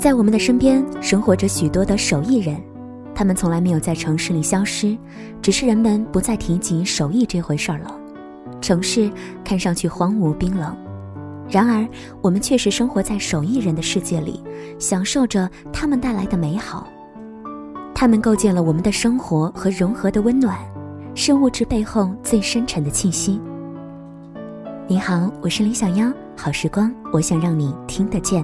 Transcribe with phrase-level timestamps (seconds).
[0.00, 2.58] 在我们的身边生活着许多的手艺人，
[3.14, 4.96] 他们从来没有在城市里消失，
[5.42, 7.94] 只是人们不再提及手艺这回事儿了。
[8.62, 9.10] 城市
[9.44, 10.74] 看上去荒芜冰冷，
[11.50, 11.86] 然而
[12.22, 14.42] 我们确实生活在手艺人的世界里，
[14.78, 16.88] 享受着他们带来的美好。
[17.94, 20.56] 他们构建了我们的生活和融合的温暖，
[21.14, 23.38] 是物质背后最深沉的气息。
[24.88, 28.42] 你好，我是李小妖，好时光，我想让你听得见。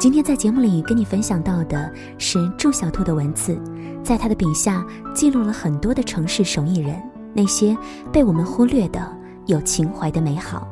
[0.00, 3.60] 今天在节目里跟你分享到的是祝小兔的文字，
[4.02, 4.82] 在他的笔下
[5.12, 6.98] 记录了很多的城市手艺人，
[7.34, 7.76] 那些
[8.10, 9.14] 被我们忽略的
[9.44, 10.66] 有情怀的美好。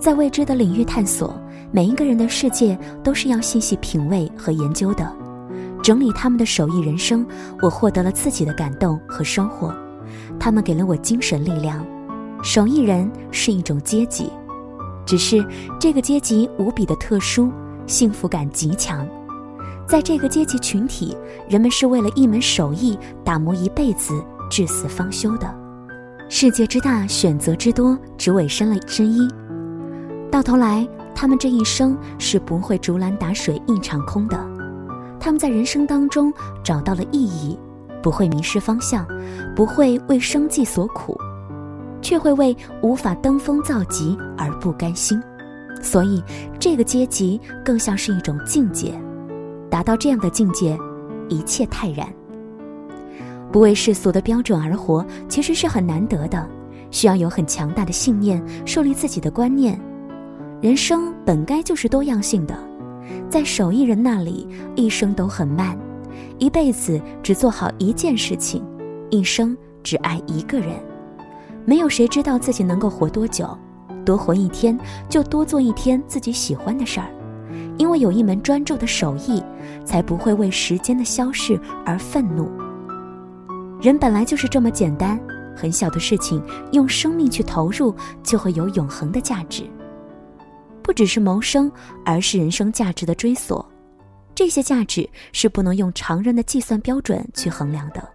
[0.00, 1.32] 在未知的领域探索，
[1.70, 5.08] 每一个人的世界都是要细细品味和研究的。
[5.80, 7.24] 整理他们的手艺人生，
[7.62, 9.72] 我获得了自己的感动和收获，
[10.40, 11.86] 他们给了我精神力量。
[12.42, 14.28] 手艺人是一种阶级，
[15.06, 15.44] 只是
[15.78, 17.52] 这个阶级无比的特殊，
[17.86, 19.06] 幸福感极强。
[19.86, 21.16] 在这个阶级群体，
[21.48, 24.14] 人们是为了一门手艺打磨一辈子，
[24.50, 25.54] 至死方休的。
[26.30, 29.28] 世界之大，选择之多，只委身了之一。
[30.30, 34.36] 到头来，他们这一生是不会竹篮打水一场空的。
[35.20, 37.58] 他们在人生当中找到了意义，
[38.02, 39.06] 不会迷失方向，
[39.54, 41.14] 不会为生计所苦。
[42.04, 45.18] 却会为无法登峰造极而不甘心，
[45.80, 46.22] 所以
[46.60, 48.94] 这个阶级更像是一种境界。
[49.70, 50.78] 达到这样的境界，
[51.30, 52.06] 一切泰然。
[53.50, 56.46] 不为世俗的标准而活，其实是很难得的，
[56.90, 59.80] 需要有很强大的信念，树立自己的观念。
[60.60, 62.54] 人生本该就是多样性的，
[63.30, 64.46] 在手艺人那里，
[64.76, 65.76] 一生都很慢，
[66.38, 68.62] 一辈子只做好一件事情，
[69.10, 70.74] 一生只爱一个人。
[71.64, 73.56] 没有谁知道自己能够活多久，
[74.04, 77.08] 多活一天就多做一天自己喜欢的事儿，
[77.78, 79.42] 因为有一门专注的手艺，
[79.84, 82.50] 才不会为时间的消逝而愤怒。
[83.80, 85.18] 人本来就是这么简单，
[85.56, 89.64] 很小的事情用生命去投入，就会有永恒的价值。
[90.82, 91.70] 不只是谋生，
[92.04, 93.66] 而是人生价值的追索，
[94.34, 98.06] 这些价值是不能用常人的计算标准去衡量的。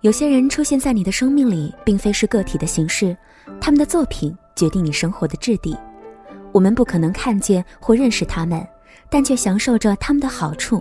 [0.00, 3.16] 有些人出现在你的生命里，并非是个体的形式，
[3.60, 5.76] 他们的作品决定你生活的质地。
[6.52, 8.64] 我们不可能看见或认识他们，
[9.10, 10.80] 但却享受着他们的好处。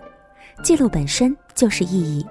[0.61, 2.23] 记录本身就是意义。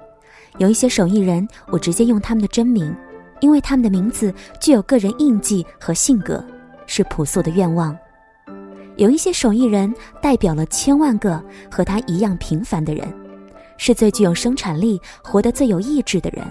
[0.59, 2.95] 有一些手艺人，我直接用他们的真名，
[3.41, 6.41] 因为他们的名字具有个人印记和性格，
[6.85, 7.97] 是朴素的愿望。
[8.95, 13.13] 有一些手艺人代表了千万个和他一样平凡的人，
[13.75, 16.47] 是最具有生产力、活得最有意志的人。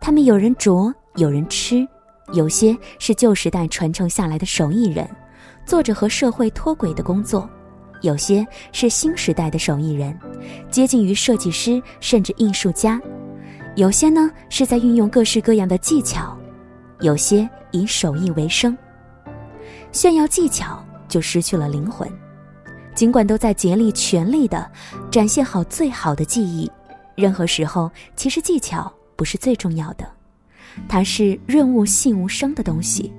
[0.00, 1.86] 他们有人啄，有人吃，
[2.32, 5.08] 有些是旧时代传承下来的手艺人，
[5.64, 7.48] 做着和社会脱轨的工作；
[8.02, 10.16] 有些是新时代的手艺人，
[10.70, 12.98] 接近于设计师甚至艺术家；
[13.74, 16.36] 有些呢是在运用各式各样的技巧；
[17.00, 18.76] 有些以手艺为生。
[19.90, 22.08] 炫耀技巧就失去了灵魂。
[22.94, 24.70] 尽管都在竭力全力的
[25.10, 26.70] 展现好最好的技艺，
[27.14, 28.90] 任何时候其实技巧。
[29.16, 30.06] 不是最重要的，
[30.88, 33.10] 它是润物细无声的东西，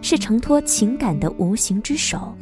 [0.00, 2.34] 是承托情感的无形之手。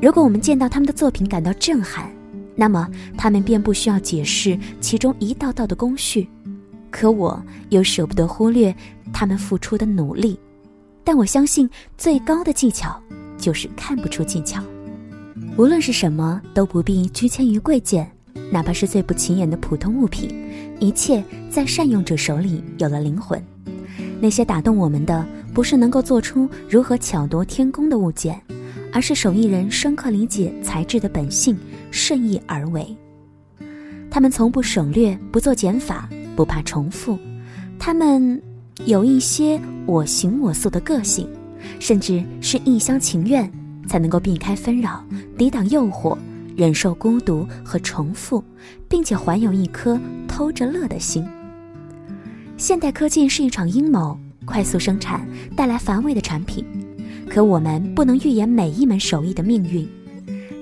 [0.00, 2.10] 如果我们见到他们的作品感到震撼，
[2.54, 6.28] 那么他们便不需要解释其中一道道的工序。
[6.90, 8.72] 可我又舍不得忽略
[9.12, 10.38] 他们付出的努力。
[11.02, 13.02] 但我相信，最高的技巧
[13.36, 14.62] 就是看不出技巧。
[15.56, 18.10] 无论是什么，都不必拘牵于贵贱，
[18.50, 20.28] 哪怕是最不起眼的普通物品。
[20.80, 23.42] 一切在善用者手里有了灵魂。
[24.20, 28.40] 那些打动我们的，不是能够做出如何巧夺天工的物件，
[28.92, 31.56] 而是手艺人深刻理解材质的本性，
[31.90, 32.86] 顺意而为。
[34.10, 37.18] 他们从不省略，不做减法，不怕重复。
[37.78, 38.40] 他们
[38.84, 41.28] 有一些我行我素的个性，
[41.78, 43.50] 甚至是一厢情愿，
[43.88, 45.04] 才能够避开纷扰，
[45.36, 46.16] 抵挡诱惑。
[46.56, 48.42] 忍受孤独和重复，
[48.88, 49.98] 并且怀有一颗
[50.28, 51.26] 偷着乐的心。
[52.56, 56.64] 现代科技是一场阴谋，快速生产带来乏味的产品。
[57.28, 59.88] 可我们不能预言每一门手艺的命运，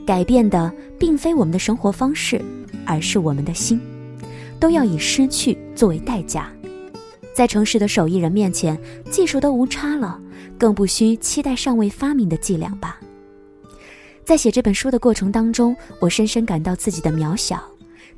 [0.07, 2.41] 改变的并非我们的生活方式，
[2.87, 3.81] 而是我们的心。
[4.59, 6.49] 都要以失去作为代价。
[7.35, 8.79] 在城市的手艺人面前，
[9.11, 10.21] 技术都无差了，
[10.57, 13.01] 更不需期待尚未发明的伎俩吧。
[14.25, 17.61] 在写这本书的过程当中，我深深感到自己的渺小。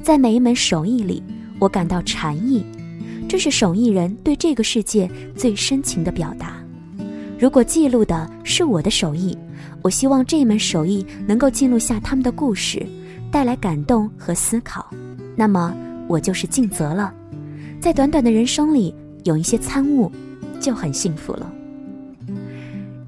[0.03, 1.23] 在每一门手艺里，
[1.59, 2.65] 我感到禅意，
[3.27, 6.63] 这是手艺人对这个世界最深情的表达。
[7.39, 9.37] 如果记录的是我的手艺，
[9.81, 12.85] 我希望这一门手艺能够记录下他们的故事，
[13.31, 14.91] 带来感动和思考，
[15.35, 15.75] 那么
[16.07, 17.15] 我就是尽责了。
[17.81, 20.13] 在短短的人生里，有一些参悟，
[20.61, 21.54] 就很幸福了。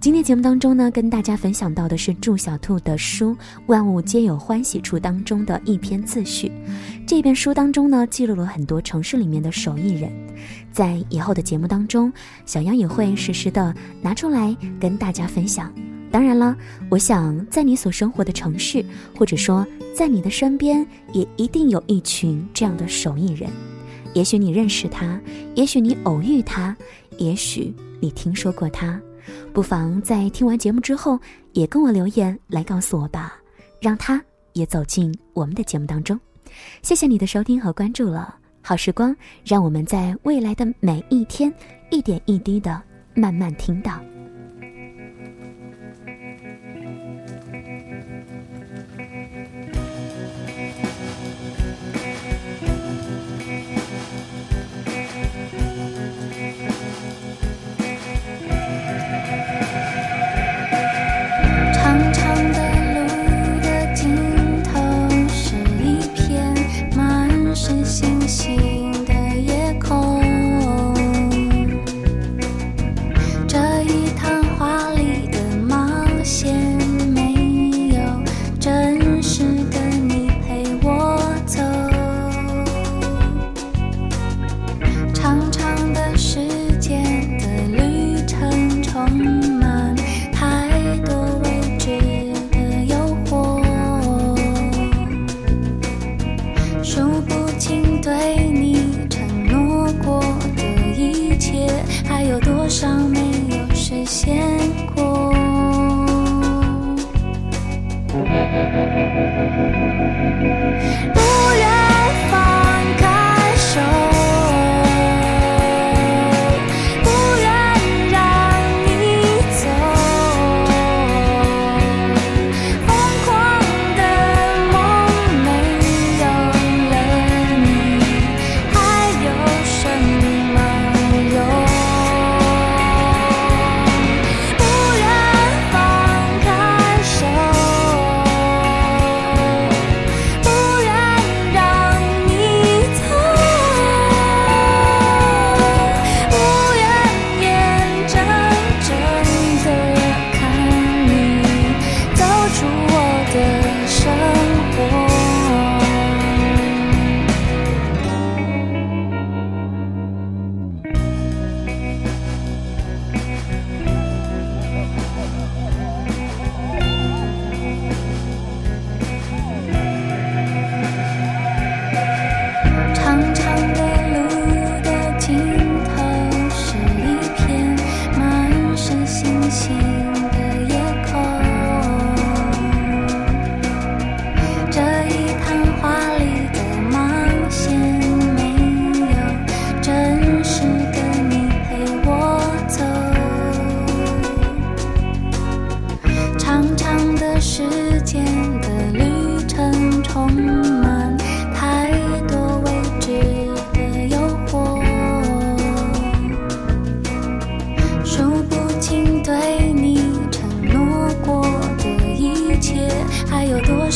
[0.06, 3.34] 今天节目当中呢，跟大家分享到的是祝小兔的书
[3.66, 6.52] 《万物皆有欢喜处》当中的一篇自序。
[7.04, 10.12] 这本书当中呢，记录了很多城市里面的手艺人。
[10.70, 12.12] 在以后的节目当中，
[12.44, 15.74] 小杨也会实时的拿出来跟大家分享。
[16.08, 16.56] 当然了，
[16.88, 18.86] 我想在你所生活的城市，
[19.18, 23.50] 或者说在你的身边，也一定有一群这样的手艺人。
[24.14, 25.20] 也许你认识他，
[25.56, 26.76] 也许你偶遇他，
[27.18, 29.00] 也许你听说过他。
[29.52, 31.18] 不妨在听完节目之后，
[31.52, 33.34] 也跟我留言来告诉我吧，
[33.80, 36.18] 让他也走进我们的节目当中。
[36.82, 39.14] 谢谢你的收听和关注了，好时光，
[39.44, 41.52] 让我们在未来的每一天，
[41.90, 42.82] 一点一滴的
[43.14, 44.00] 慢慢听到。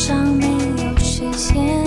[0.03, 0.47] 上没
[0.83, 1.19] 有时
[1.53, 1.80] 间